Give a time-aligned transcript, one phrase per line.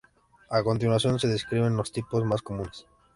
[0.49, 2.87] A continuación se describen los tipos más comunes.